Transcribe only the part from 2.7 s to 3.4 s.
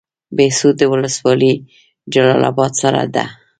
سره ده؟